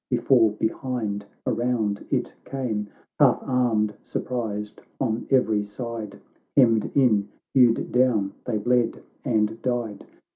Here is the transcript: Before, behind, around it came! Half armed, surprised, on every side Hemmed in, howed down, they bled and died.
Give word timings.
Before, 0.09 0.49
behind, 0.53 1.27
around 1.45 2.07
it 2.09 2.33
came! 2.43 2.87
Half 3.19 3.37
armed, 3.43 3.93
surprised, 4.01 4.81
on 4.99 5.27
every 5.29 5.63
side 5.63 6.19
Hemmed 6.57 6.89
in, 6.97 7.27
howed 7.55 7.91
down, 7.91 8.33
they 8.45 8.57
bled 8.57 9.03
and 9.23 9.61
died. 9.61 10.07